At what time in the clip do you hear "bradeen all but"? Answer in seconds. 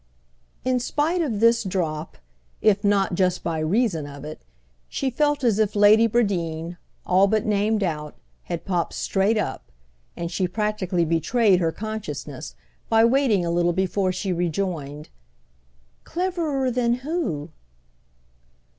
6.07-7.45